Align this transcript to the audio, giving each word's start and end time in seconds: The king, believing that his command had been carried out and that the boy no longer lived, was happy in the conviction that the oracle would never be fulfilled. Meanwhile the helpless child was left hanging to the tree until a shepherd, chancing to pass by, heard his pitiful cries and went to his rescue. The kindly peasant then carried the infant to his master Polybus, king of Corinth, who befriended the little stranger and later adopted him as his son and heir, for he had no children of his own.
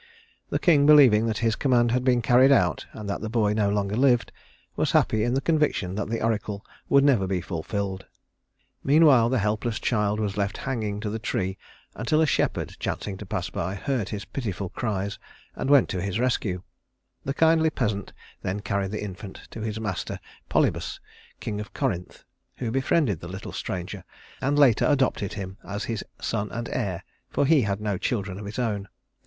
The 0.49 0.57
king, 0.57 0.87
believing 0.87 1.27
that 1.27 1.37
his 1.45 1.55
command 1.55 1.91
had 1.91 2.03
been 2.03 2.23
carried 2.23 2.51
out 2.51 2.87
and 2.91 3.07
that 3.07 3.21
the 3.21 3.29
boy 3.29 3.53
no 3.53 3.69
longer 3.69 3.95
lived, 3.95 4.31
was 4.75 4.93
happy 4.93 5.23
in 5.23 5.35
the 5.35 5.41
conviction 5.45 5.93
that 5.93 6.09
the 6.09 6.23
oracle 6.23 6.65
would 6.89 7.03
never 7.03 7.27
be 7.27 7.39
fulfilled. 7.39 8.07
Meanwhile 8.83 9.29
the 9.29 9.37
helpless 9.37 9.77
child 9.79 10.19
was 10.19 10.37
left 10.37 10.57
hanging 10.57 10.99
to 11.01 11.11
the 11.11 11.19
tree 11.19 11.55
until 11.93 12.19
a 12.19 12.25
shepherd, 12.25 12.75
chancing 12.79 13.15
to 13.17 13.27
pass 13.27 13.51
by, 13.51 13.75
heard 13.75 14.09
his 14.09 14.25
pitiful 14.25 14.69
cries 14.69 15.19
and 15.55 15.69
went 15.69 15.87
to 15.89 16.01
his 16.01 16.17
rescue. 16.19 16.63
The 17.23 17.35
kindly 17.35 17.69
peasant 17.69 18.11
then 18.41 18.61
carried 18.61 18.89
the 18.89 19.03
infant 19.03 19.47
to 19.51 19.61
his 19.61 19.79
master 19.79 20.19
Polybus, 20.49 20.99
king 21.39 21.59
of 21.61 21.75
Corinth, 21.75 22.23
who 22.55 22.71
befriended 22.71 23.19
the 23.19 23.27
little 23.27 23.51
stranger 23.53 24.03
and 24.41 24.57
later 24.57 24.87
adopted 24.87 25.33
him 25.33 25.57
as 25.63 25.83
his 25.83 26.03
son 26.19 26.49
and 26.51 26.67
heir, 26.69 27.03
for 27.29 27.45
he 27.45 27.61
had 27.61 27.79
no 27.79 27.99
children 27.99 28.39
of 28.39 28.47
his 28.47 28.57
own. 28.57 28.87